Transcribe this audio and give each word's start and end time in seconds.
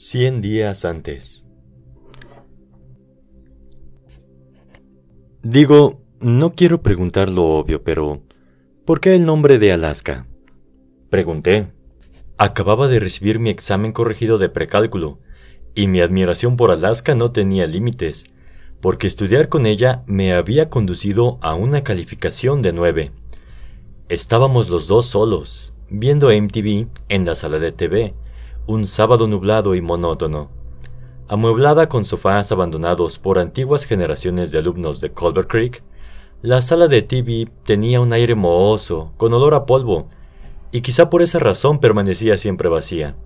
Cien 0.00 0.40
días 0.40 0.84
antes. 0.84 1.44
Digo, 5.42 6.04
no 6.20 6.52
quiero 6.52 6.82
preguntar 6.82 7.28
lo 7.28 7.46
obvio, 7.46 7.82
pero 7.82 8.22
¿por 8.84 9.00
qué 9.00 9.16
el 9.16 9.26
nombre 9.26 9.58
de 9.58 9.72
Alaska? 9.72 10.28
Pregunté. 11.10 11.72
Acababa 12.36 12.86
de 12.86 13.00
recibir 13.00 13.40
mi 13.40 13.50
examen 13.50 13.90
corregido 13.90 14.38
de 14.38 14.48
precálculo, 14.48 15.18
y 15.74 15.88
mi 15.88 16.00
admiración 16.00 16.56
por 16.56 16.70
Alaska 16.70 17.16
no 17.16 17.32
tenía 17.32 17.66
límites, 17.66 18.26
porque 18.80 19.08
estudiar 19.08 19.48
con 19.48 19.66
ella 19.66 20.04
me 20.06 20.32
había 20.32 20.70
conducido 20.70 21.40
a 21.42 21.56
una 21.56 21.82
calificación 21.82 22.62
de 22.62 22.72
nueve. 22.72 23.10
Estábamos 24.08 24.68
los 24.68 24.86
dos 24.86 25.06
solos, 25.06 25.74
viendo 25.90 26.28
MTV 26.28 26.86
en 27.08 27.24
la 27.24 27.34
sala 27.34 27.58
de 27.58 27.72
TV, 27.72 28.14
un 28.68 28.86
sábado 28.86 29.26
nublado 29.26 29.74
y 29.74 29.80
monótono. 29.80 30.50
Amueblada 31.26 31.88
con 31.88 32.04
sofás 32.04 32.52
abandonados 32.52 33.18
por 33.18 33.38
antiguas 33.38 33.86
generaciones 33.86 34.52
de 34.52 34.58
alumnos 34.58 35.00
de 35.00 35.10
Culver 35.10 35.46
Creek, 35.46 35.82
la 36.42 36.60
sala 36.60 36.86
de 36.86 37.00
TV 37.00 37.48
tenía 37.64 37.98
un 38.02 38.12
aire 38.12 38.34
mohoso, 38.34 39.12
con 39.16 39.32
olor 39.32 39.54
a 39.54 39.64
polvo, 39.64 40.08
y 40.70 40.82
quizá 40.82 41.08
por 41.08 41.22
esa 41.22 41.38
razón 41.38 41.78
permanecía 41.78 42.36
siempre 42.36 42.68
vacía. 42.68 43.16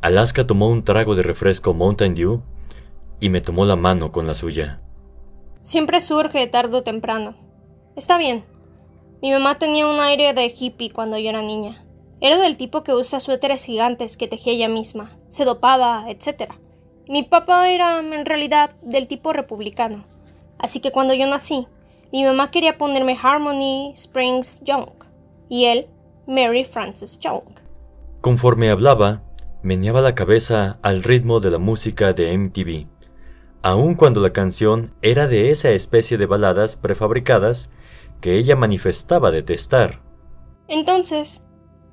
Alaska 0.00 0.46
tomó 0.46 0.70
un 0.70 0.82
trago 0.82 1.14
de 1.14 1.22
refresco 1.22 1.74
Mountain 1.74 2.14
Dew 2.14 2.40
y 3.20 3.28
me 3.28 3.42
tomó 3.42 3.66
la 3.66 3.76
mano 3.76 4.12
con 4.12 4.26
la 4.26 4.32
suya. 4.32 4.80
Siempre 5.60 6.00
surge 6.00 6.46
tarde 6.46 6.78
o 6.78 6.82
temprano. 6.82 7.36
Está 7.96 8.16
bien. 8.16 8.46
Mi 9.20 9.30
mamá 9.30 9.58
tenía 9.58 9.86
un 9.86 10.00
aire 10.00 10.32
de 10.32 10.46
hippie 10.46 10.90
cuando 10.90 11.18
yo 11.18 11.28
era 11.28 11.42
niña. 11.42 11.84
Era 12.20 12.38
del 12.38 12.56
tipo 12.56 12.82
que 12.82 12.94
usa 12.94 13.20
suéteres 13.20 13.64
gigantes 13.64 14.16
que 14.16 14.28
tejía 14.28 14.52
ella 14.52 14.68
misma, 14.68 15.18
se 15.28 15.44
dopaba, 15.44 16.06
etc. 16.08 16.54
Mi 17.08 17.22
papá 17.22 17.70
era, 17.70 17.98
en 17.98 18.24
realidad, 18.24 18.76
del 18.82 19.08
tipo 19.08 19.32
republicano. 19.32 20.06
Así 20.58 20.80
que 20.80 20.92
cuando 20.92 21.14
yo 21.14 21.26
nací, 21.26 21.66
mi 22.12 22.24
mamá 22.24 22.50
quería 22.50 22.78
ponerme 22.78 23.18
Harmony 23.20 23.92
Springs 23.94 24.62
Young 24.64 24.88
y 25.48 25.64
él 25.66 25.88
Mary 26.26 26.64
Frances 26.64 27.18
Young. 27.18 27.42
Conforme 28.20 28.70
hablaba, 28.70 29.22
meneaba 29.62 30.00
la 30.00 30.14
cabeza 30.14 30.78
al 30.82 31.02
ritmo 31.02 31.40
de 31.40 31.50
la 31.50 31.58
música 31.58 32.12
de 32.12 32.36
MTV, 32.36 32.86
aun 33.62 33.94
cuando 33.94 34.20
la 34.20 34.32
canción 34.32 34.94
era 35.02 35.26
de 35.26 35.50
esa 35.50 35.70
especie 35.70 36.16
de 36.16 36.26
baladas 36.26 36.76
prefabricadas 36.76 37.70
que 38.20 38.36
ella 38.36 38.56
manifestaba 38.56 39.30
detestar. 39.30 40.00
Entonces, 40.68 41.44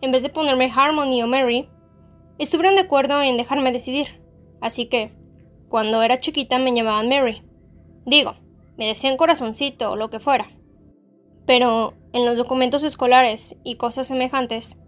en 0.02 0.12
vez 0.12 0.24
de 0.24 0.30
ponerme 0.30 0.72
Harmony 0.76 1.22
o 1.24 1.28
Mary, 1.28 1.70
estuvieron 2.38 2.76
de 2.76 2.82
acuerdo 2.82 3.22
en 3.22 3.38
dejarme 3.38 3.72
decidir. 3.72 4.22
Así 4.60 4.88
que, 4.88 5.14
cuando 5.70 6.02
era 6.04 6.20
chiquita 6.20 6.60
me 6.60 6.74
llamaban 6.74 7.08
Mary. 7.08 7.44
Digo, 8.06 8.36
me 8.78 8.88
decían 8.88 9.18
corazoncito 9.18 9.92
o 9.92 9.96
lo 9.96 10.10
que 10.10 10.20
fuera. 10.20 10.50
Pero 11.46 11.94
en 12.14 12.26
los 12.26 12.38
documentos 12.38 12.84
escolares 12.84 13.58
y 13.64 13.76
cosas 13.76 14.08
semejantes, 14.08 14.80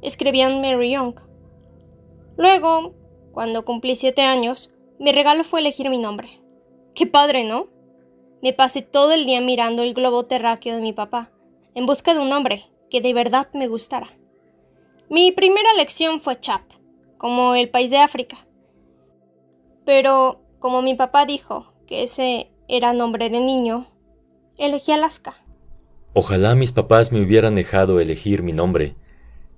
escribían 0.00 0.60
Mary 0.60 0.90
Young. 0.90 1.14
Luego, 2.36 2.94
cuando 3.32 3.64
cumplí 3.64 3.94
siete 3.94 4.22
años, 4.22 4.72
mi 4.98 5.12
regalo 5.12 5.44
fue 5.44 5.60
elegir 5.60 5.90
mi 5.90 5.98
nombre. 5.98 6.40
¡Qué 6.94 7.06
padre, 7.06 7.44
¿no? 7.44 7.68
Me 8.42 8.52
pasé 8.52 8.82
todo 8.82 9.12
el 9.12 9.26
día 9.26 9.40
mirando 9.40 9.82
el 9.82 9.94
globo 9.94 10.24
terráqueo 10.26 10.74
de 10.74 10.82
mi 10.82 10.92
papá, 10.92 11.30
en 11.74 11.86
busca 11.86 12.14
de 12.14 12.20
un 12.20 12.28
nombre 12.28 12.64
que 12.90 13.00
de 13.00 13.14
verdad 13.14 13.48
me 13.54 13.68
gustara. 13.68 14.10
Mi 15.10 15.32
primera 15.32 15.74
lección 15.76 16.20
fue 16.20 16.40
Chat, 16.40 16.62
como 17.18 17.54
el 17.54 17.68
país 17.70 17.90
de 17.90 17.98
África. 17.98 18.46
Pero, 19.84 20.42
como 20.58 20.82
mi 20.82 20.94
papá 20.94 21.26
dijo 21.26 21.74
que 21.86 22.02
ese 22.02 22.50
era 22.68 22.92
nombre 22.92 23.28
de 23.28 23.40
niño, 23.40 23.86
elegí 24.56 24.92
Alaska. 24.92 25.34
Ojalá 26.14 26.54
mis 26.54 26.72
papás 26.72 27.12
me 27.12 27.20
hubieran 27.20 27.54
dejado 27.54 28.00
elegir 28.00 28.42
mi 28.42 28.52
nombre, 28.52 28.96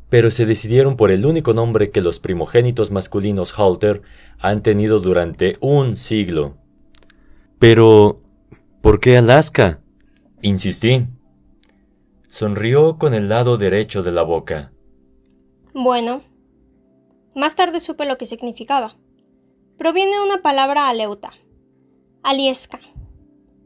pero 0.08 0.30
se 0.30 0.46
decidieron 0.46 0.96
por 0.96 1.10
el 1.10 1.26
único 1.26 1.52
nombre 1.52 1.90
que 1.90 2.00
los 2.00 2.20
primogénitos 2.20 2.90
masculinos 2.90 3.58
Halter 3.58 4.02
han 4.38 4.62
tenido 4.62 5.00
durante 5.00 5.56
un 5.60 5.96
siglo. 5.96 6.56
Pero, 7.58 8.20
¿por 8.80 9.00
qué 9.00 9.16
Alaska? 9.16 9.80
Insistí. 10.42 11.06
Sonrió 12.28 12.98
con 12.98 13.14
el 13.14 13.28
lado 13.28 13.56
derecho 13.56 14.02
de 14.02 14.12
la 14.12 14.22
boca. 14.22 14.73
Bueno, 15.74 16.22
más 17.34 17.56
tarde 17.56 17.80
supe 17.80 18.06
lo 18.06 18.16
que 18.16 18.26
significaba. 18.26 18.94
Proviene 19.76 20.12
de 20.12 20.22
una 20.22 20.40
palabra 20.40 20.88
aleuta, 20.88 21.32
alieska. 22.22 22.78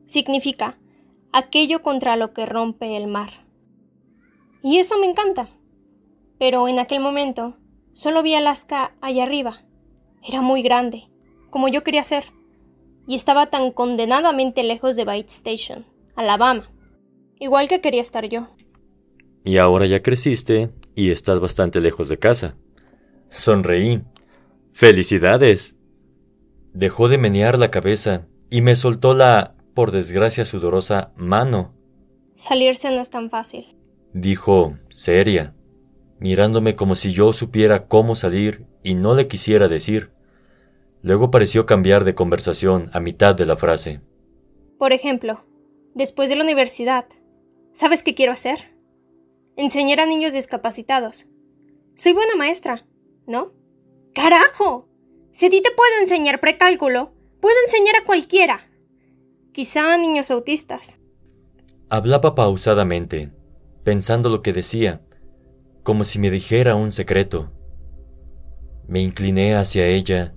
Significa 0.06 0.78
aquello 1.34 1.82
contra 1.82 2.16
lo 2.16 2.32
que 2.32 2.46
rompe 2.46 2.96
el 2.96 3.08
mar. 3.08 3.46
Y 4.62 4.78
eso 4.78 4.96
me 4.96 5.04
encanta. 5.04 5.50
Pero 6.38 6.66
en 6.66 6.78
aquel 6.78 7.00
momento 7.00 7.58
solo 7.92 8.22
vi 8.22 8.34
Alaska 8.34 8.94
allá 9.02 9.24
arriba. 9.24 9.66
Era 10.26 10.40
muy 10.40 10.62
grande, 10.62 11.10
como 11.50 11.68
yo 11.68 11.84
quería 11.84 12.04
ser, 12.04 12.32
y 13.06 13.16
estaba 13.16 13.50
tan 13.50 13.70
condenadamente 13.70 14.62
lejos 14.62 14.96
de 14.96 15.04
Bite 15.04 15.28
Station, 15.28 15.84
Alabama, 16.16 16.70
igual 17.38 17.68
que 17.68 17.82
quería 17.82 18.00
estar 18.00 18.26
yo. 18.30 18.48
Y 19.44 19.58
ahora 19.58 19.84
ya 19.86 20.02
creciste 20.02 20.70
y 20.98 21.12
estás 21.12 21.38
bastante 21.38 21.80
lejos 21.80 22.08
de 22.08 22.18
casa. 22.18 22.56
Sonreí. 23.30 24.02
¡Felicidades! 24.72 25.76
Dejó 26.72 27.08
de 27.08 27.18
menear 27.18 27.56
la 27.56 27.70
cabeza 27.70 28.26
y 28.50 28.62
me 28.62 28.74
soltó 28.74 29.14
la, 29.14 29.54
por 29.74 29.92
desgracia 29.92 30.44
sudorosa, 30.44 31.12
mano. 31.14 31.72
Salirse 32.34 32.90
no 32.90 33.00
es 33.00 33.10
tan 33.10 33.30
fácil. 33.30 33.76
Dijo, 34.12 34.76
seria, 34.88 35.54
mirándome 36.18 36.74
como 36.74 36.96
si 36.96 37.12
yo 37.12 37.32
supiera 37.32 37.86
cómo 37.86 38.16
salir 38.16 38.66
y 38.82 38.96
no 38.96 39.14
le 39.14 39.28
quisiera 39.28 39.68
decir. 39.68 40.10
Luego 41.02 41.30
pareció 41.30 41.64
cambiar 41.64 42.02
de 42.02 42.16
conversación 42.16 42.90
a 42.92 42.98
mitad 42.98 43.36
de 43.36 43.46
la 43.46 43.56
frase. 43.56 44.00
Por 44.80 44.92
ejemplo, 44.92 45.44
después 45.94 46.28
de 46.28 46.34
la 46.34 46.42
universidad, 46.42 47.06
¿sabes 47.72 48.02
qué 48.02 48.16
quiero 48.16 48.32
hacer? 48.32 48.77
Enseñar 49.58 49.98
a 49.98 50.06
niños 50.06 50.32
discapacitados. 50.32 51.26
Soy 51.96 52.12
buena 52.12 52.36
maestra, 52.36 52.86
¿no? 53.26 53.52
¡Carajo! 54.14 54.88
Si 55.32 55.46
a 55.46 55.50
ti 55.50 55.60
te 55.60 55.72
puedo 55.72 56.00
enseñar 56.00 56.38
precálculo, 56.38 57.12
puedo 57.40 57.56
enseñar 57.66 57.96
a 57.96 58.04
cualquiera. 58.04 58.60
Quizá 59.52 59.94
a 59.94 59.98
niños 59.98 60.30
autistas. 60.30 60.98
Hablaba 61.90 62.36
pausadamente, 62.36 63.32
pensando 63.82 64.28
lo 64.28 64.42
que 64.42 64.52
decía, 64.52 65.02
como 65.82 66.04
si 66.04 66.20
me 66.20 66.30
dijera 66.30 66.76
un 66.76 66.92
secreto. 66.92 67.50
Me 68.86 69.00
incliné 69.00 69.56
hacia 69.56 69.88
ella, 69.88 70.34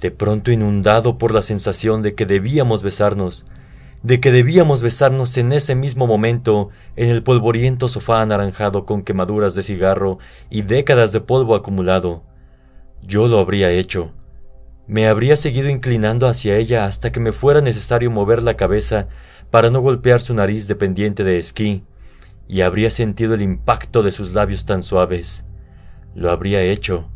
de 0.00 0.10
pronto 0.10 0.52
inundado 0.52 1.16
por 1.16 1.32
la 1.32 1.40
sensación 1.40 2.02
de 2.02 2.14
que 2.14 2.26
debíamos 2.26 2.82
besarnos, 2.82 3.46
de 4.02 4.20
que 4.20 4.32
debíamos 4.32 4.80
besarnos 4.82 5.36
en 5.36 5.52
ese 5.52 5.74
mismo 5.74 6.06
momento 6.06 6.70
en 6.96 7.10
el 7.10 7.22
polvoriento 7.22 7.88
sofá 7.88 8.22
anaranjado 8.22 8.86
con 8.86 9.02
quemaduras 9.02 9.54
de 9.54 9.62
cigarro 9.62 10.18
y 10.48 10.62
décadas 10.62 11.12
de 11.12 11.20
polvo 11.20 11.54
acumulado. 11.54 12.22
Yo 13.02 13.28
lo 13.28 13.38
habría 13.38 13.70
hecho. 13.70 14.12
Me 14.86 15.06
habría 15.06 15.36
seguido 15.36 15.68
inclinando 15.68 16.26
hacia 16.26 16.56
ella 16.56 16.86
hasta 16.86 17.12
que 17.12 17.20
me 17.20 17.32
fuera 17.32 17.60
necesario 17.60 18.10
mover 18.10 18.42
la 18.42 18.56
cabeza 18.56 19.08
para 19.50 19.70
no 19.70 19.80
golpear 19.80 20.20
su 20.20 20.34
nariz 20.34 20.66
dependiente 20.66 21.24
de 21.24 21.38
esquí, 21.38 21.84
y 22.48 22.62
habría 22.62 22.90
sentido 22.90 23.34
el 23.34 23.42
impacto 23.42 24.02
de 24.02 24.12
sus 24.12 24.32
labios 24.32 24.64
tan 24.64 24.82
suaves. 24.82 25.44
Lo 26.14 26.30
habría 26.30 26.62
hecho. 26.62 27.08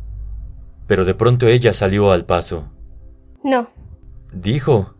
Pero 0.87 1.03
de 1.03 1.15
pronto 1.15 1.47
ella 1.47 1.73
salió 1.73 2.11
al 2.11 2.25
paso. 2.25 2.69
No. 3.43 3.67
Dijo 4.31 4.94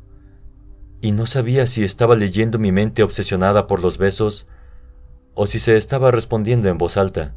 y 1.06 1.12
no 1.12 1.28
sabía 1.28 1.68
si 1.68 1.84
estaba 1.84 2.16
leyendo 2.16 2.58
mi 2.58 2.72
mente 2.72 3.04
obsesionada 3.04 3.68
por 3.68 3.80
los 3.80 4.00
besos 4.00 4.48
o 5.36 5.46
si 5.46 5.60
se 5.60 5.78
estaba 5.78 6.10
respondiendo 6.10 6.68
en 6.68 6.80
voz 6.80 6.98
alta. 6.98 7.36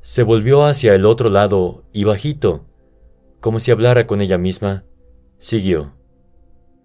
Se 0.00 0.22
volvió 0.22 0.64
hacia 0.64 0.94
el 0.94 1.04
otro 1.04 1.28
lado 1.28 1.82
y 1.92 2.04
bajito, 2.04 2.64
como 3.40 3.58
si 3.58 3.72
hablara 3.72 4.06
con 4.06 4.20
ella 4.20 4.38
misma, 4.38 4.84
siguió. 5.38 5.92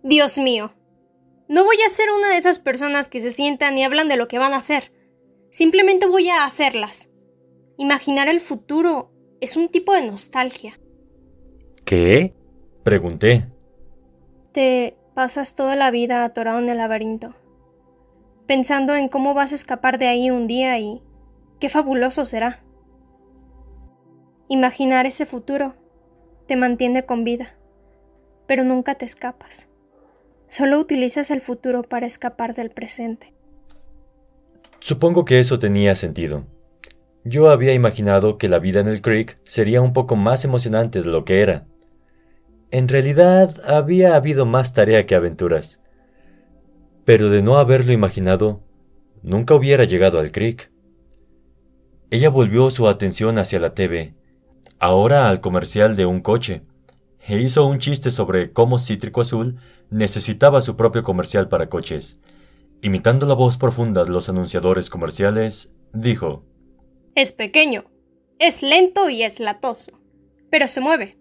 Dios 0.02 0.40
mío, 0.40 0.74
no 1.48 1.64
voy 1.64 1.78
a 1.86 1.90
ser 1.90 2.10
una 2.10 2.32
de 2.32 2.38
esas 2.38 2.58
personas 2.58 3.08
que 3.08 3.22
se 3.22 3.30
sientan 3.30 3.78
y 3.78 3.84
hablan 3.84 4.10
de 4.10 4.18
lo 4.18 4.28
que 4.28 4.40
van 4.40 4.54
a 4.54 4.58
hacer. 4.58 4.92
Simplemente 5.52 6.08
voy 6.08 6.30
a 6.30 6.44
hacerlas. 6.44 7.12
Imaginar 7.78 8.30
el 8.30 8.40
futuro 8.40 9.12
es 9.42 9.58
un 9.58 9.70
tipo 9.70 9.94
de 9.94 10.08
nostalgia. 10.08 10.80
¿Qué? 11.86 12.34
Pregunté. 12.82 13.46
Te 14.52 14.98
pasas 15.14 15.56
toda 15.56 15.76
la 15.76 15.92
vida 15.92 16.24
atorado 16.24 16.60
en 16.60 16.70
el 16.70 16.78
laberinto, 16.78 17.34
pensando 18.48 18.96
en 18.96 19.10
cómo 19.10 19.34
vas 19.34 19.52
a 19.52 19.56
escapar 19.56 20.00
de 20.00 20.08
ahí 20.08 20.30
un 20.30 20.48
día 20.48 20.78
y 20.80 21.02
qué 21.60 21.70
fabuloso 21.70 22.26
será. 22.26 22.64
Imaginar 24.48 25.06
ese 25.06 25.26
futuro 25.26 25.76
te 26.48 26.56
mantiene 26.56 27.06
con 27.06 27.24
vida, 27.24 27.56
pero 28.48 28.64
nunca 28.64 28.96
te 28.96 29.06
escapas. 29.06 29.70
Solo 30.48 30.80
utilizas 30.80 31.32
el 31.32 31.42
futuro 31.42 31.84
para 31.84 32.06
escapar 32.06 32.54
del 32.54 32.70
presente. 32.70 33.34
Supongo 34.80 35.26
que 35.26 35.40
eso 35.40 35.60
tenía 35.60 35.96
sentido. 35.96 36.46
Yo 37.24 37.50
había 37.50 37.74
imaginado 37.74 38.38
que 38.38 38.50
la 38.50 38.60
vida 38.60 38.82
en 38.82 38.88
el 38.88 39.02
creek 39.02 39.40
sería 39.46 39.82
un 39.82 39.94
poco 39.94 40.18
más 40.18 40.44
emocionante 40.44 41.02
de 41.02 41.10
lo 41.10 41.24
que 41.24 41.42
era. 41.42 41.66
En 42.74 42.88
realidad 42.88 43.56
había 43.68 44.16
habido 44.16 44.48
más 44.48 44.74
tarea 44.74 45.06
que 45.06 45.14
aventuras. 45.14 45.80
Pero 47.06 47.30
de 47.30 47.44
no 47.44 47.58
haberlo 47.58 47.94
imaginado, 47.94 48.64
nunca 49.22 49.54
hubiera 49.54 49.84
llegado 49.84 50.20
al 50.20 50.32
creek. 50.32 50.72
Ella 52.10 52.30
volvió 52.30 52.72
su 52.72 52.88
atención 52.88 53.38
hacia 53.38 53.60
la 53.60 53.76
TV, 53.76 54.16
ahora 54.80 55.30
al 55.30 55.40
comercial 55.40 55.96
de 55.96 56.08
un 56.08 56.22
coche, 56.22 56.64
e 57.28 57.40
hizo 57.40 57.64
un 57.68 57.78
chiste 57.78 58.10
sobre 58.10 58.54
cómo 58.54 58.80
Cítrico 58.80 59.22
Azul 59.22 59.60
necesitaba 59.92 60.60
su 60.60 60.76
propio 60.76 61.04
comercial 61.04 61.50
para 61.50 61.70
coches. 61.70 62.22
Imitando 62.82 63.28
la 63.28 63.36
voz 63.36 63.56
profunda 63.56 64.04
de 64.04 64.10
los 64.10 64.30
anunciadores 64.30 64.90
comerciales, 64.90 65.70
dijo, 65.94 66.44
Es 67.14 67.34
pequeño, 67.34 67.86
es 68.40 68.64
lento 68.64 69.10
y 69.10 69.22
es 69.22 69.40
latoso, 69.40 69.92
pero 70.50 70.68
se 70.68 70.82
mueve. 70.82 71.20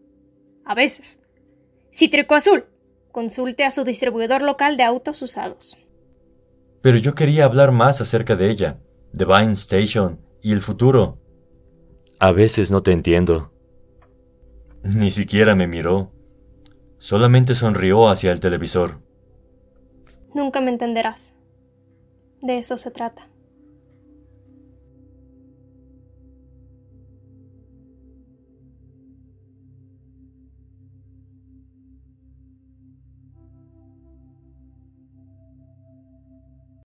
A 0.65 0.75
veces. 0.75 1.19
Cítrico 1.93 2.35
Azul. 2.35 2.65
Consulte 3.11 3.65
a 3.65 3.71
su 3.71 3.85
distribuidor 3.85 4.41
local 4.41 4.79
de 4.79 4.83
autos 4.83 5.21
usados. 5.21 5.77
Pero 6.81 6.97
yo 6.97 7.15
quería 7.15 7.45
hablar 7.45 7.71
más 7.71 8.01
acerca 8.01 8.35
de 8.35 8.51
ella, 8.51 8.81
de 9.13 9.27
Vine 9.27 9.53
Station 9.53 10.19
y 10.43 10.53
el 10.53 10.61
futuro. 10.61 11.19
A 12.19 12.33
veces 12.33 12.71
no 12.71 12.83
te 12.83 12.93
entiendo. 12.93 13.53
Ni 14.83 15.11
siquiera 15.11 15.55
me 15.55 15.67
miró. 15.67 16.13
Solamente 16.99 17.55
sonrió 17.55 18.09
hacia 18.09 18.33
el 18.33 18.41
televisor. 18.41 19.01
Nunca 20.35 20.61
me 20.61 20.71
entenderás. 20.71 21.35
De 22.41 22.59
eso 22.59 22.79
se 22.79 22.91
trata. 22.91 23.29